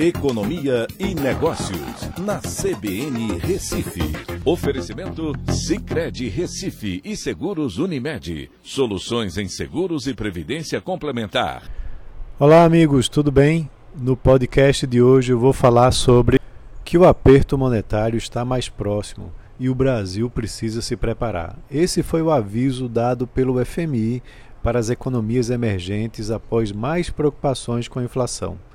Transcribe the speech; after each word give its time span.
Economia 0.00 0.86
e 0.96 1.12
Negócios, 1.12 2.08
na 2.20 2.38
CBN 2.38 3.36
Recife. 3.40 4.00
Oferecimento 4.44 5.32
Cicred 5.50 6.28
Recife 6.28 7.00
e 7.04 7.16
Seguros 7.16 7.78
Unimed. 7.78 8.48
Soluções 8.62 9.36
em 9.36 9.48
seguros 9.48 10.06
e 10.06 10.14
previdência 10.14 10.80
complementar. 10.80 11.64
Olá, 12.38 12.62
amigos, 12.62 13.08
tudo 13.08 13.32
bem? 13.32 13.68
No 13.92 14.16
podcast 14.16 14.86
de 14.86 15.02
hoje 15.02 15.32
eu 15.32 15.38
vou 15.40 15.52
falar 15.52 15.90
sobre 15.90 16.38
que 16.84 16.96
o 16.96 17.04
aperto 17.04 17.58
monetário 17.58 18.18
está 18.18 18.44
mais 18.44 18.68
próximo 18.68 19.32
e 19.58 19.68
o 19.68 19.74
Brasil 19.74 20.30
precisa 20.30 20.80
se 20.80 20.94
preparar. 20.94 21.58
Esse 21.68 22.04
foi 22.04 22.22
o 22.22 22.30
aviso 22.30 22.88
dado 22.88 23.26
pelo 23.26 23.58
FMI 23.64 24.22
para 24.62 24.78
as 24.78 24.90
economias 24.90 25.50
emergentes 25.50 26.30
após 26.30 26.70
mais 26.70 27.10
preocupações 27.10 27.88
com 27.88 27.98
a 27.98 28.04
inflação. 28.04 28.67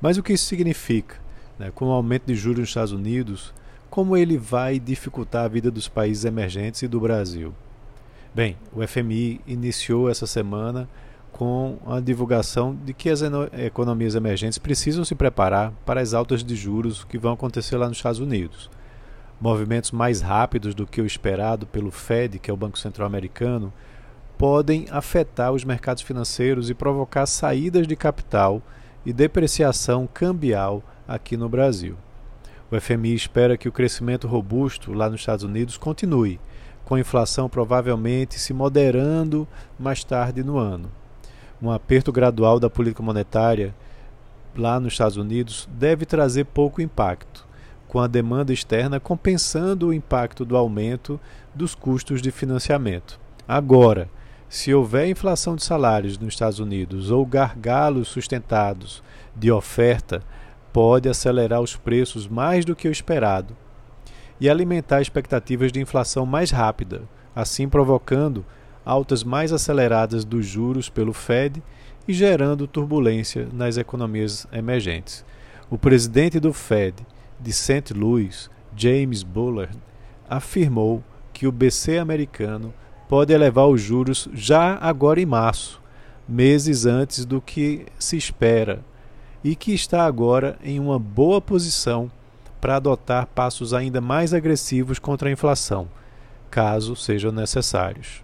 Mas 0.00 0.16
o 0.16 0.22
que 0.22 0.32
isso 0.32 0.46
significa? 0.46 1.16
Né? 1.58 1.70
Com 1.74 1.86
o 1.86 1.92
aumento 1.92 2.26
de 2.26 2.34
juros 2.34 2.60
nos 2.60 2.68
Estados 2.68 2.92
Unidos, 2.92 3.52
como 3.90 4.16
ele 4.16 4.36
vai 4.36 4.78
dificultar 4.78 5.44
a 5.44 5.48
vida 5.48 5.70
dos 5.70 5.88
países 5.88 6.24
emergentes 6.24 6.82
e 6.82 6.88
do 6.88 7.00
Brasil? 7.00 7.54
Bem, 8.34 8.56
o 8.72 8.86
FMI 8.86 9.40
iniciou 9.46 10.08
essa 10.08 10.26
semana 10.26 10.88
com 11.32 11.78
a 11.86 12.00
divulgação 12.00 12.76
de 12.84 12.92
que 12.92 13.10
as 13.10 13.20
economias 13.52 14.14
emergentes 14.14 14.58
precisam 14.58 15.04
se 15.04 15.14
preparar 15.14 15.72
para 15.84 16.00
as 16.00 16.14
altas 16.14 16.44
de 16.44 16.54
juros 16.54 17.04
que 17.04 17.18
vão 17.18 17.32
acontecer 17.32 17.76
lá 17.76 17.88
nos 17.88 17.98
Estados 17.98 18.20
Unidos. 18.20 18.70
Movimentos 19.40 19.92
mais 19.92 20.20
rápidos 20.20 20.74
do 20.74 20.86
que 20.86 21.00
o 21.00 21.06
esperado 21.06 21.66
pelo 21.66 21.90
Fed, 21.90 22.38
que 22.38 22.50
é 22.50 22.54
o 22.54 22.56
Banco 22.56 22.78
Central 22.78 23.06
Americano, 23.06 23.72
podem 24.36 24.86
afetar 24.90 25.52
os 25.52 25.64
mercados 25.64 26.02
financeiros 26.02 26.70
e 26.70 26.74
provocar 26.74 27.26
saídas 27.26 27.86
de 27.86 27.96
capital 27.96 28.62
e 29.08 29.12
depreciação 29.14 30.06
cambial 30.06 30.82
aqui 31.08 31.34
no 31.34 31.48
Brasil. 31.48 31.96
O 32.70 32.78
FMI 32.78 33.14
espera 33.14 33.56
que 33.56 33.66
o 33.66 33.72
crescimento 33.72 34.28
robusto 34.28 34.92
lá 34.92 35.08
nos 35.08 35.20
Estados 35.20 35.42
Unidos 35.46 35.78
continue, 35.78 36.38
com 36.84 36.94
a 36.94 37.00
inflação 37.00 37.48
provavelmente 37.48 38.38
se 38.38 38.52
moderando 38.52 39.48
mais 39.78 40.04
tarde 40.04 40.44
no 40.44 40.58
ano. 40.58 40.90
Um 41.62 41.70
aperto 41.70 42.12
gradual 42.12 42.60
da 42.60 42.68
política 42.68 43.02
monetária 43.02 43.74
lá 44.54 44.78
nos 44.78 44.92
Estados 44.92 45.16
Unidos 45.16 45.66
deve 45.72 46.04
trazer 46.04 46.44
pouco 46.44 46.82
impacto, 46.82 47.46
com 47.88 48.00
a 48.00 48.06
demanda 48.06 48.52
externa 48.52 49.00
compensando 49.00 49.86
o 49.86 49.94
impacto 49.94 50.44
do 50.44 50.54
aumento 50.54 51.18
dos 51.54 51.74
custos 51.74 52.20
de 52.20 52.30
financiamento. 52.30 53.18
Agora, 53.48 54.10
se 54.48 54.72
houver 54.72 55.08
inflação 55.08 55.54
de 55.54 55.62
salários 55.62 56.18
nos 56.18 56.34
Estados 56.34 56.58
Unidos 56.58 57.10
ou 57.10 57.26
gargalos 57.26 58.08
sustentados 58.08 59.02
de 59.36 59.50
oferta, 59.50 60.22
pode 60.72 61.08
acelerar 61.08 61.60
os 61.60 61.76
preços 61.76 62.26
mais 62.26 62.64
do 62.64 62.74
que 62.74 62.88
o 62.88 62.92
esperado 62.92 63.56
e 64.40 64.48
alimentar 64.48 65.02
expectativas 65.02 65.72
de 65.72 65.80
inflação 65.80 66.24
mais 66.24 66.50
rápida, 66.50 67.02
assim 67.34 67.68
provocando 67.68 68.44
altas 68.84 69.22
mais 69.22 69.52
aceleradas 69.52 70.24
dos 70.24 70.46
juros 70.46 70.88
pelo 70.88 71.12
Fed 71.12 71.62
e 72.06 72.12
gerando 72.12 72.66
turbulência 72.66 73.48
nas 73.52 73.76
economias 73.76 74.46
emergentes. 74.50 75.24
O 75.68 75.76
presidente 75.76 76.40
do 76.40 76.52
Fed 76.54 76.94
de 77.38 77.52
St. 77.52 77.92
Louis, 77.94 78.50
James 78.74 79.22
Bullard, 79.22 79.76
afirmou 80.28 81.04
que 81.32 81.46
o 81.46 81.52
BC 81.52 81.98
americano 81.98 82.72
pode 83.08 83.32
elevar 83.32 83.66
os 83.66 83.80
juros 83.80 84.28
já 84.34 84.76
agora 84.80 85.20
em 85.20 85.26
março, 85.26 85.80
meses 86.28 86.84
antes 86.84 87.24
do 87.24 87.40
que 87.40 87.86
se 87.98 88.16
espera, 88.16 88.84
e 89.42 89.56
que 89.56 89.72
está 89.72 90.04
agora 90.04 90.58
em 90.62 90.78
uma 90.78 90.98
boa 90.98 91.40
posição 91.40 92.10
para 92.60 92.76
adotar 92.76 93.26
passos 93.26 93.72
ainda 93.72 94.00
mais 94.00 94.34
agressivos 94.34 94.98
contra 94.98 95.28
a 95.28 95.32
inflação, 95.32 95.88
caso 96.50 96.94
sejam 96.94 97.32
necessários. 97.32 98.22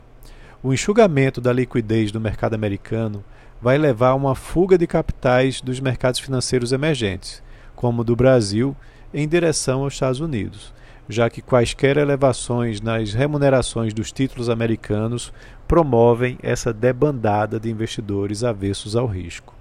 O 0.62 0.73
enxugamento 0.73 1.41
da 1.41 1.53
liquidez 1.53 2.12
do 2.12 2.21
mercado 2.21 2.55
americano 2.55 3.25
vai 3.62 3.78
levar 3.78 4.09
a 4.09 4.15
uma 4.15 4.34
fuga 4.34 4.77
de 4.77 4.87
capitais 4.87 5.61
dos 5.61 5.81
mercados 5.81 6.21
financeiros 6.21 6.73
emergentes, 6.73 7.43
como 7.75 8.05
do 8.05 8.15
Brasil, 8.15 8.77
em 9.12 9.27
direção 9.27 9.83
aos 9.83 9.94
Estados 9.94 10.21
Unidos 10.21 10.75
já 11.09 11.29
que 11.29 11.43
quaisquer 11.43 11.97
elevações 11.97 12.81
nas 12.81 13.13
remunerações 13.13 13.93
dos 13.93 14.11
títulos 14.11 14.49
americanos 14.49 15.33
promovem 15.69 16.39
essa 16.43 16.73
debandada 16.73 17.61
de 17.61 17.71
investidores 17.71 18.43
avessos 18.43 18.97
ao 18.97 19.07
risco. 19.07 19.55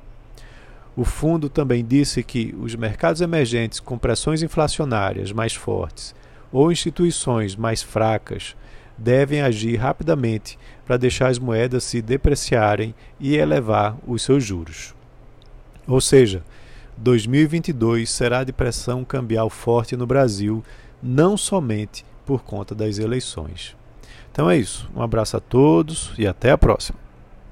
O 0.95 1.03
fundo 1.03 1.49
também 1.49 1.83
disse 1.83 2.21
que 2.23 2.55
os 2.59 2.75
mercados 2.75 3.19
emergentes 3.19 3.79
com 3.79 3.97
pressões 3.97 4.43
inflacionárias 4.43 5.31
mais 5.31 5.53
fortes 5.53 6.13
ou 6.51 6.71
instituições 6.71 7.55
mais 7.55 7.81
fracas 7.81 8.55
devem 8.95 9.41
agir 9.41 9.75
rapidamente 9.75 10.57
para 10.85 10.97
deixar 10.97 11.27
as 11.27 11.39
moedas 11.39 11.83
se 11.83 12.01
depreciarem 12.01 12.93
e 13.19 13.35
elevar 13.35 13.97
os 14.05 14.21
seus 14.21 14.43
juros. 14.43 14.93
Ou 15.87 15.99
seja, 15.99 16.43
2022 16.97 18.09
será 18.09 18.43
de 18.43 18.53
pressão 18.53 19.03
cambial 19.03 19.49
forte 19.49 19.97
no 19.97 20.05
Brasil 20.05 20.63
não 21.03 21.35
somente 21.35 22.05
por 22.25 22.43
conta 22.43 22.73
das 22.73 22.97
eleições. 22.97 23.75
Então 24.31 24.49
é 24.49 24.57
isso. 24.57 24.89
Um 24.95 25.01
abraço 25.01 25.37
a 25.37 25.39
todos 25.39 26.11
e 26.17 26.25
até 26.25 26.51
a 26.51 26.57
próxima. 26.57 27.02